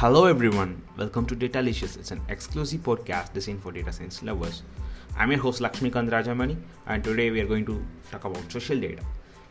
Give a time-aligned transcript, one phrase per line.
[0.00, 1.98] Hello everyone, welcome to Datalicious.
[1.98, 4.62] It's an exclusive podcast designed for data science lovers.
[5.14, 6.56] I'm your host Lakshmikant Rajamani
[6.86, 9.02] and today we are going to talk about social data.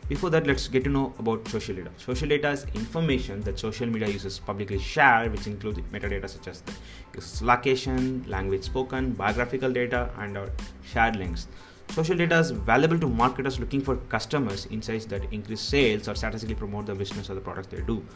[0.08, 1.90] Before that, let's get to know about social data.
[1.98, 6.62] Social data is information that social media users publicly share, which includes metadata such as
[6.62, 6.72] the
[7.14, 10.50] user's location, language spoken, biographical data, and our
[10.82, 11.46] shared links.
[11.92, 16.54] Social data is valuable to marketers looking for customers insights that increase sales or statistically
[16.54, 18.06] promote the business or the products they do.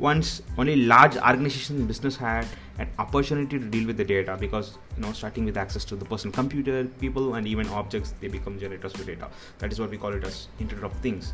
[0.00, 2.44] Once only large organizations in business had
[2.78, 6.04] an opportunity to deal with the data because you know starting with access to the
[6.04, 9.28] personal computer, people and even objects, they become generators of data.
[9.58, 11.32] That is what we call it as Internet of Things.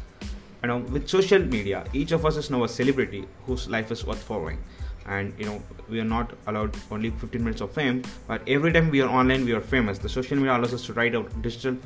[0.63, 3.91] You um, know, with social media, each of us is now a celebrity whose life
[3.91, 4.59] is worth following
[5.07, 8.91] and you know we are not allowed only 15 minutes of fame but every time
[8.91, 9.99] we are online we are famous.
[9.99, 11.77] The social media allows us to write out digital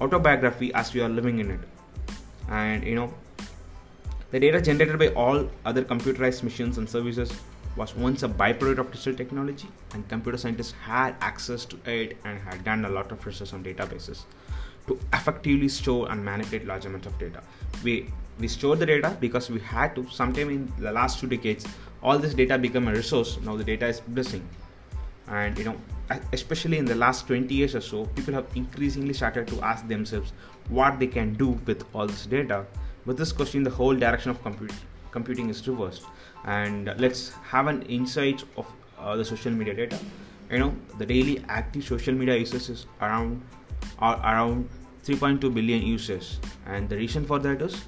[0.00, 1.60] autobiography as we are living in it.
[2.48, 3.14] And you know
[4.30, 7.32] the data generated by all other computerized machines and services
[7.76, 12.40] was once a byproduct of digital technology and computer scientists had access to it and
[12.40, 14.24] had done a lot of research on databases
[14.86, 17.42] to effectively store and manipulate large amounts of data.
[17.84, 21.66] We we store the data because we had to sometime in the last two decades
[22.02, 23.38] all this data become a resource.
[23.42, 24.48] Now the data is blessing
[25.28, 25.76] and you know
[26.32, 30.32] especially in the last 20 years or so people have increasingly started to ask themselves
[30.68, 32.64] what they can do with all this data.
[33.04, 34.72] With this question the whole direction of compute,
[35.10, 36.02] computing is reversed.
[36.44, 38.66] And let's have an insight of
[38.98, 39.98] uh, the social media data.
[40.50, 43.42] You know the daily active social media users is around
[43.98, 44.68] are around
[45.04, 46.38] 3.2 billion users.
[46.66, 47.84] And the reason for that is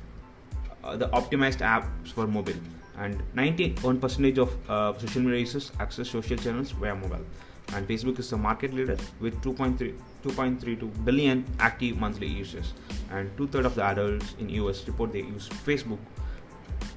[0.96, 2.60] the optimized apps for mobile.
[2.98, 7.24] And 91% of uh, social media users access social channels via mobile.
[7.72, 12.74] And facebook is the market leader with 2.3 2.32 billion active monthly users.
[13.10, 15.98] And two-thirds of the adults in us report they use facebook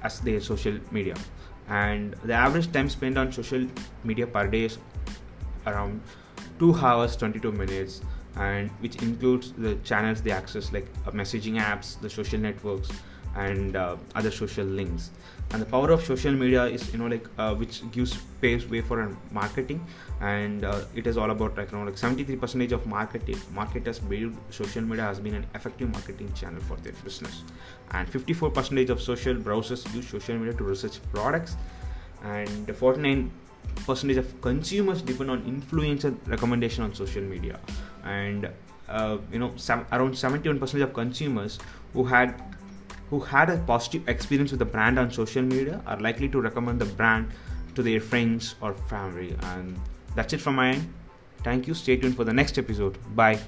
[0.02, 1.14] as their social media.
[1.68, 3.66] And the average time spent on social
[4.02, 4.78] media per day is
[5.66, 6.02] around
[6.58, 8.02] 2 hours 22 minutes.
[8.36, 12.88] And which includes the channels they access like uh, messaging apps the social networks
[13.36, 15.10] and uh, other social links.
[15.50, 18.80] And the power of social media is you know like uh, which gives paves way
[18.80, 19.86] for marketing.
[20.20, 23.98] And uh, it is all about like you know like 73 percentage of marketing marketers
[23.98, 27.42] believe social media has been an effective marketing channel for their business.
[27.92, 31.56] And 54 percentage of social browsers use social media to research products.
[32.22, 33.30] And 49
[33.86, 37.60] percentage of consumers depend on influencer recommendation on social media.
[38.04, 38.50] And
[38.88, 41.58] uh, you know some, around 71 percentage of consumers
[41.92, 42.34] who had
[43.14, 46.80] who had a positive experience with the brand on social media are likely to recommend
[46.80, 47.30] the brand
[47.76, 49.36] to their friends or family.
[49.54, 49.80] And
[50.16, 50.92] that's it from my end.
[51.44, 51.74] Thank you.
[51.74, 52.98] Stay tuned for the next episode.
[53.14, 53.38] Bye.